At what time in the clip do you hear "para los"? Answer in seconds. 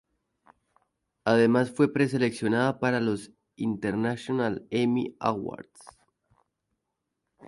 2.79-3.33